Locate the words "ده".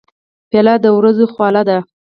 1.69-1.77